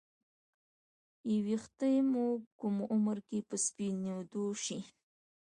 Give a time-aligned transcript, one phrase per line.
[1.33, 2.25] ې ویښته مو
[2.59, 4.79] کوم عمر کې په سپینیدو شي